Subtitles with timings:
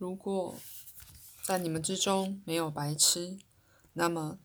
[0.00, 0.56] 如果
[1.44, 3.36] 在你们之中没有白痴，
[3.92, 4.38] 那么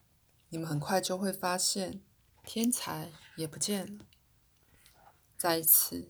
[0.49, 2.01] 你们很快就会发现，
[2.43, 4.03] 天才也不见了。
[5.37, 6.09] 再一次，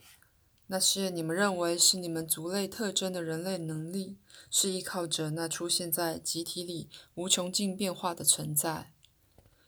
[0.66, 4.18] 那些你们认为是你们族类特征的人类能力，
[4.50, 8.94] 是依靠着那出现在集体里无穷尽变化的存在，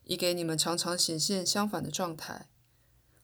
[0.06, 2.50] 以给你们常常显现相反的状态。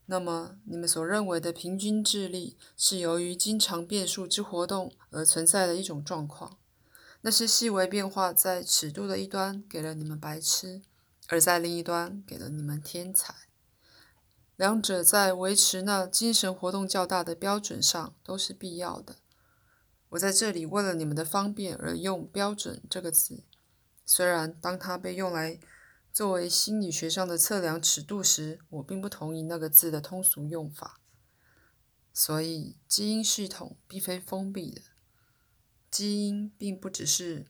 [0.05, 6.57] 那么，你们所认为的平均智力，是由于经常变数之活动而存在的一种状况。
[7.21, 10.81] 那些细微变化在尺度的一端给了你们白痴，
[11.29, 13.33] 而在另一端给了你们天才。
[14.57, 19.15] 两者在维持那精神活动较大的标准上都是必要的。
[20.09, 23.43] 我在这里为了你们的方便而用“标准”这个词，
[24.05, 25.59] 虽然当它被用来
[26.13, 31.01] 作为心理学上的测量尺度时，我并不同意那个字的通俗用法。
[32.13, 34.81] 所以，基因系统并非封闭的。
[35.89, 37.47] 基因并不只是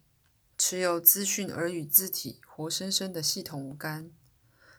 [0.58, 4.10] 持有资讯而与字体活生生的系统无干。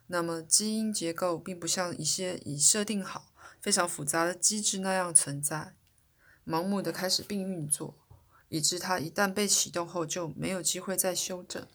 [0.07, 5.75] 那么，基因结构并不像一些已设定好、非常复杂的机制那样存在，
[6.47, 7.99] 盲目的开始并运作，
[8.49, 11.69] 以致它一旦被启动后就没有机会再修正。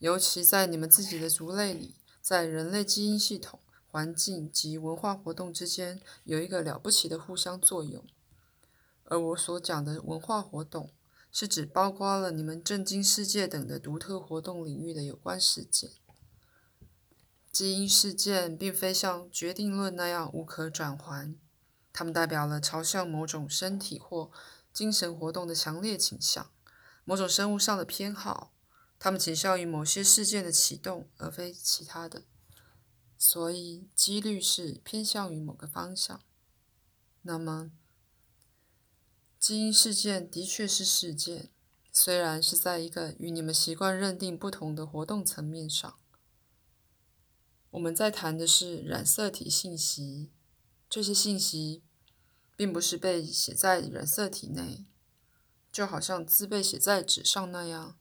[0.00, 8.02] 尤其在你们自己的族类里，在人类基因系统、环境及文化活动之间有一个了不起的互相作用。
[9.04, 10.90] 而我所讲的文化活动，
[11.30, 15.90] 是指包括了你们震惊世界等的独特活动领域的有关事件。
[17.52, 21.36] 基因事件并非像决定论那样无可转还，
[21.92, 24.30] 它们代表了朝向某种身体或
[24.72, 26.50] 精神活动的强烈倾向，
[27.04, 28.54] 某种生物上的偏好。
[29.02, 32.22] 它们倾向于某些事件的启动，而非其他的。
[33.16, 36.22] 所以，几率是偏向于某个方向。
[37.22, 37.70] 那么，
[39.38, 41.50] 基因事件的确是事件，
[41.90, 45.98] 虽然是在一个与你们习惯认定不同的活动层面上。
[47.70, 50.30] 我们在谈的是染色体信息，
[50.90, 51.82] 这些信息
[52.54, 54.84] 并不是被写在染色体内，
[55.72, 57.96] 就好像字被写在纸上那样。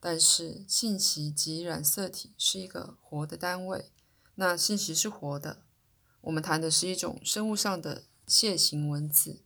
[0.00, 3.90] 但是，信息及染色体是一个活的单位，
[4.36, 5.62] 那信息是活的。
[6.20, 9.42] 我们谈的是一种生物上的楔形文字。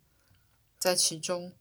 [0.78, 1.54] 在其中，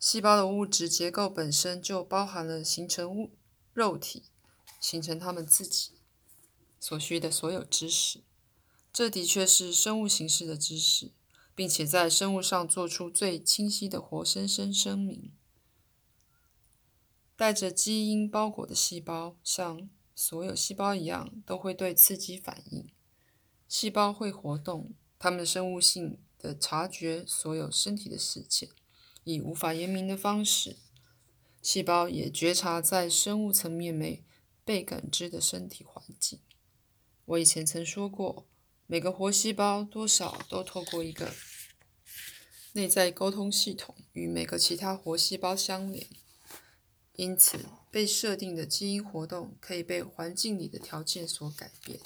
[0.00, 3.30] 细胞的物质结构本身就包含了形成物
[3.72, 4.24] 肉体、
[4.80, 5.92] 形成它们自己
[6.80, 8.24] 所需的所有知识。
[8.92, 11.12] 这的确是生物形式的知识，
[11.54, 15.32] 并且在生物上做出最清晰的活生生声明。
[17.36, 22.88] 带着基因包裹的细胞，像所有细胞一样，都会对刺激反应。
[23.68, 26.18] 细胞会活动，它们生物性。
[26.38, 28.68] 的察觉所有身体的事件，
[29.24, 30.76] 以无法言明的方式。
[31.62, 34.22] 细胞也觉察在生物层面内
[34.66, 36.40] 被感知的身体环境。
[37.24, 38.46] 我以前曾说过，
[38.86, 41.32] 每个活细胞多少都透过一个
[42.74, 46.06] 内在沟通系统与每个其他活细胞相连。
[47.16, 47.58] 因此，
[47.90, 51.98] 被设定的基因活动可以被环境里的条件所改变。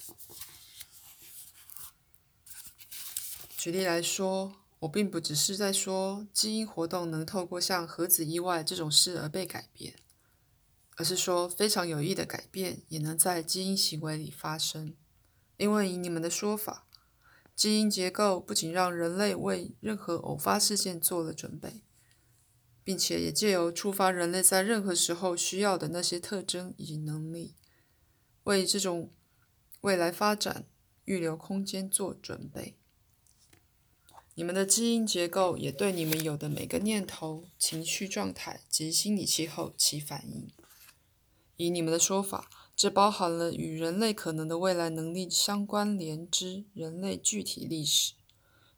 [3.57, 9.97] 举例来说，我并不只是在说基因活动能透过像核子意外这种事而被改变，
[10.97, 14.97] 而是说非常有益的改变也能在基因行为里发生。
[15.59, 16.87] 因为以你们的说法，
[17.55, 21.83] 基因结构不仅让人类为任何偶发事件做了准备，
[22.91, 27.55] 并且也借由触发人类在任何时候需要的那些特征以及能力，
[28.43, 29.13] 为这种
[29.83, 30.67] 未来发展
[31.05, 32.75] 预留空间做准备。
[34.35, 40.49] 你们的基因结构也对你们有的每个念头、情绪状态及心理气候起反应。
[41.55, 48.15] 以你们的说法，这包含了与人类可能的未来能力相关联之人类具体历史。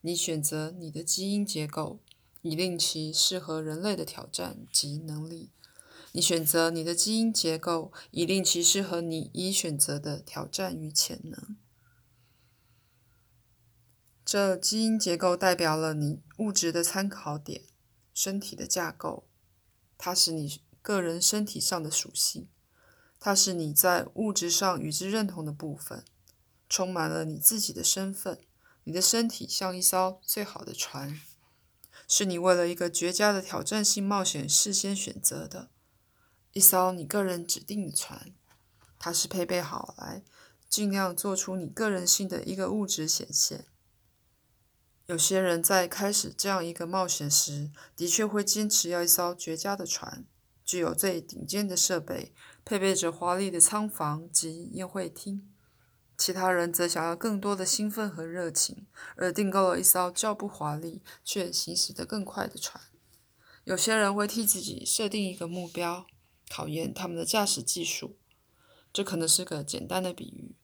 [0.03, 2.01] 你选择你的基因结构，
[2.43, 5.51] 以令其适合人类的挑战及能力。
[6.13, 11.57] 你选择你的基因结构，以令其适合你已选择的挑战与潜能。
[14.25, 17.63] 这基因结构代表了你物质的参考点，
[18.13, 19.27] 身体的架构。
[19.97, 22.49] 它是你个人身体上的属性，
[23.19, 26.05] 它是你在物质上与之认同的部分，
[26.69, 28.41] 充满了你自己的身份。
[28.85, 31.21] 你的身体像一艘最好的船，
[32.15, 35.71] 是你为了一个绝佳的挑战性冒险事先选择的，
[36.53, 38.35] 一艘你个人指定的船。
[38.99, 40.23] 它是配备好来
[40.69, 43.65] 尽量做出你个人性的一个物质显现。
[45.07, 50.27] 有些人在开始这样一个冒险时，的确会坚持要一艘绝佳的船，
[50.63, 55.51] 具有最顶尖的设备，配备着华丽的舱房及宴会厅。
[56.25, 58.87] 其他人则想要更多的兴奋和热情，
[59.17, 62.81] 而订购了一艘较不华丽却行驶得更快的船。
[63.65, 66.07] 有些人会替自己设定一个目标，
[66.49, 68.17] 考验他们的驾驶技术。
[68.93, 70.55] 这可能是个简单的比喻，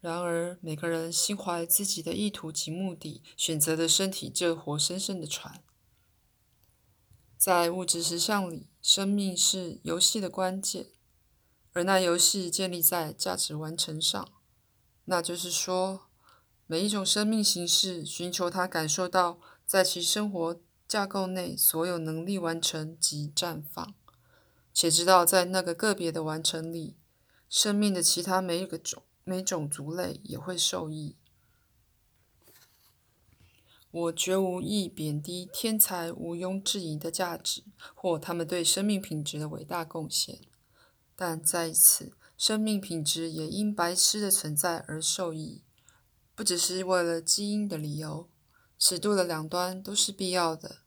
[0.00, 5.64] 然而每个人心怀自己的意图及目的，选择的身体这活生生的船。
[7.36, 10.86] 在物质实相里，生命是游戏的关键，
[11.72, 14.28] 而那游戏建立在价值完成上。
[15.04, 16.02] 那就是说，
[16.66, 23.94] 每一种生命形式寻求他感受到在其生活架构内所有能力完成及绽放，
[24.72, 26.96] 且知道在那个个别的完成里，
[27.48, 31.16] 生命的其他每一个种每种族类也会受益。
[33.90, 37.64] 我绝无意贬低天才毋庸置疑的价值，
[37.94, 40.40] 或他们对生命品质的伟大贡献，
[41.16, 42.12] 但在此。
[42.42, 45.62] 生命品质也因白痴的存在而受益，
[46.34, 48.28] 不只是为了基因的理由，
[48.76, 50.78] 尺度的两端都是必要的，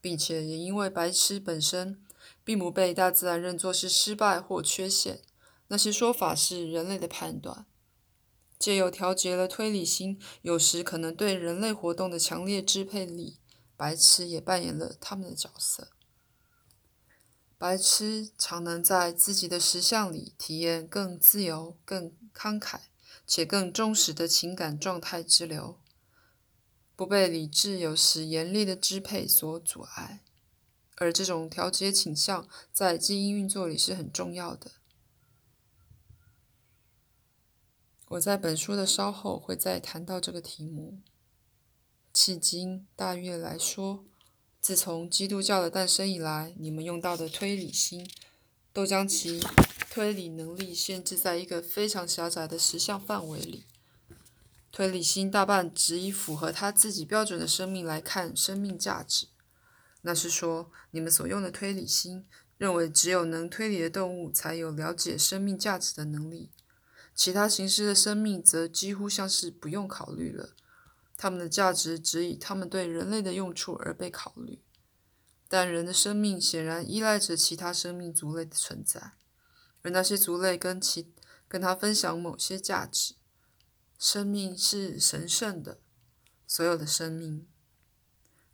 [0.00, 2.04] 并且也因为白痴本身
[2.42, 5.22] 并不被大自然认作是失败或缺陷，
[5.68, 7.66] 那些说法是人类的判断。
[8.58, 13.38] 借由调节了推理心，有时可能对人类活动的强烈支配力，
[13.76, 15.86] 白痴也扮演了他们的角色。
[17.58, 22.80] 白痴常能在自己的实相里体验更自由、更慷慨
[23.26, 25.80] 且更忠实的情感状态之流，
[26.94, 30.22] 不被理智有时严厉的支配所阻碍。
[30.96, 34.72] 而这种调节倾向在基因运作里是很重要的。
[38.08, 41.00] 我在本书的稍后会再谈到这个题目。
[42.12, 44.04] 迄今大约来说。
[44.66, 48.04] 自从基督教的诞生以来，你们用到的推理心，
[48.72, 49.40] 都将其
[49.88, 53.62] 推理能力限制在一个非常狭窄的实相范围里。
[54.72, 59.28] 推理心大半只以符合他自己标准的生命来看生命价值。
[60.02, 62.26] 那是说，你们所用的推理心
[62.58, 66.50] 认为，只有能推理的动物才有了解生命价值的能力，
[67.14, 70.56] 其他形式的生命则几乎像是不用考虑了。
[71.16, 74.62] 他们的价值只以他们对人类的用处而被考虑，
[75.48, 79.12] 但人的生命显然依赖着其他生命族类的存在，
[79.82, 81.12] 而那些族类跟其
[81.48, 83.14] 跟他分享某些价值。
[83.98, 85.80] 生命是神圣的，
[86.46, 87.48] 所有的生命，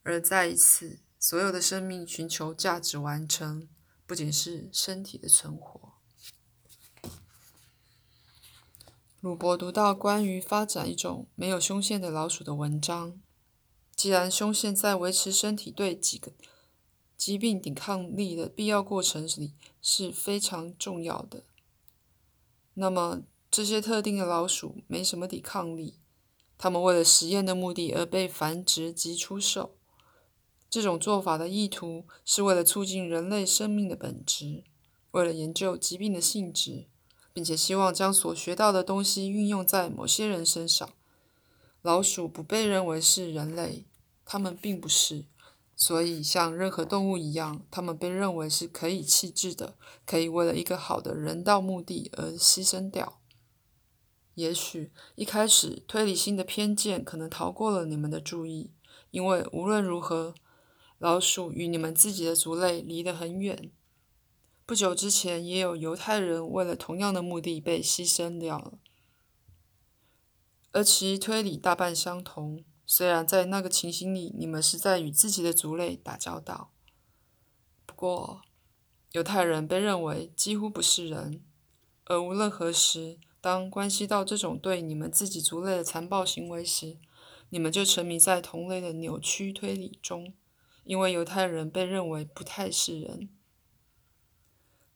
[0.05, 3.69] 而再一次，所有的生命寻求价值完成，
[4.07, 5.92] 不仅是身体的存活。
[9.23, 13.21] 鲁伯读到关于发展一种没有胸腺的老鼠的文章。
[13.95, 16.33] 既然胸腺在维持身体对几个
[17.17, 21.45] 疾病抵抗力的必要过程里是非常重要的，
[22.75, 26.01] 那么这些特定的老鼠没什么抵抗力，
[26.59, 29.77] 它们为了实验的目的而被繁殖及出售。
[30.69, 34.65] 这种做法的意图是为了促进人类生命的本质，
[35.13, 36.89] 为了研究疾病的性质。
[37.33, 40.89] 并且希望将所学到的东西运用在某些人身上。
[41.81, 43.87] 老鼠不被认为是人类，
[44.25, 45.25] 它们并不是，
[45.75, 53.19] 所以像任何动物一样，它们被认为是可以弃置的，可以为了一个好的人道目的而牺牲掉。
[54.35, 58.71] 也许一开始推理性的偏见可能逃过了你们的注意，
[59.11, 60.35] 因为无论如何，
[60.99, 63.71] 老鼠与你们自己的族类离得很远。
[64.65, 68.79] 不久之前，也有犹太人为了同样的目的被牺牲掉了，
[70.71, 72.65] 而其推理大半相同。
[72.87, 76.73] 虽然在那个情形里，你们是在与自己的族类打交道。
[77.87, 78.43] 不过，
[79.13, 81.43] 犹太人被认为几乎不是人，
[82.05, 86.99] 而无论何时，当关系到这种对你们自己族类的残暴行为时，
[87.51, 90.35] 你们就沉迷在同类的扭曲推理中，
[90.85, 93.29] 因为犹太人被认为不太是人。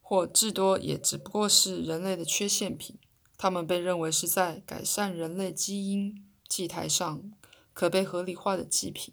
[0.08, 2.96] 或至多也只不过是人类的缺陷品，
[3.36, 7.32] 他们被认为是在改善人类基因祭台上
[7.75, 9.12] 可被合理化的祭品。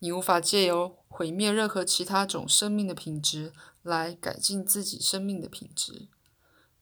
[0.00, 6.08] 你无法借由毁灭任何其他种生命的品质来改进自己生命的品质，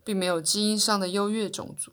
[0.02, 1.92] 并没有基因上的优越种族。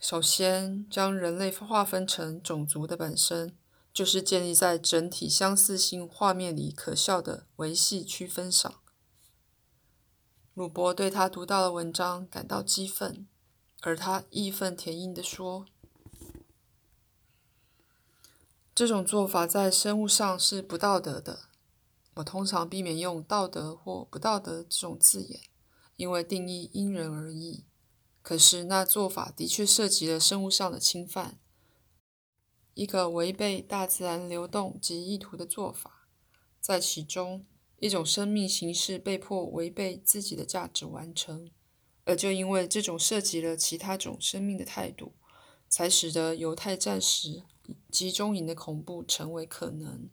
[0.00, 3.56] 首先，将人类划分成种族的本身。
[3.92, 8.74] 就是建立在整体相似性画面里可笑的维系区分上。
[10.54, 13.26] 鲁伯对他读到的文章感到激愤，
[13.80, 15.66] 而他义愤填膺地说
[18.74, 21.44] ：“这种做法在生物上是不道德的。
[22.14, 25.40] 我通常避免用“道德”或“不道德”这种字眼，
[25.96, 27.64] 因为定义因人而异。
[28.20, 31.40] 可是那做法的确涉及了生物上的侵犯，
[32.74, 36.08] 一个违背大自然流动及意图的做法，
[36.60, 37.44] 在其中，
[37.78, 41.50] 一种生命形式被迫违背自己的价值完成，
[42.04, 45.12] 而就因为这种涉及了其他种生命的态度，
[45.68, 47.42] 才使得犹太战时
[47.90, 50.08] 集中营的恐怖成为可能。